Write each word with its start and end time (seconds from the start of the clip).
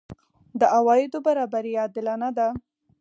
د 0.59 0.61
عوایدو 0.77 1.17
برابري 1.27 1.73
عادلانه 1.81 2.29
ده؟ 2.37 2.47